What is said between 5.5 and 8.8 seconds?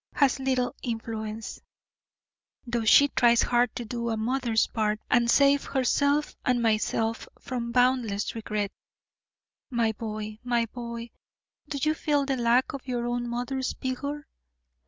herself and myself from boundless regret.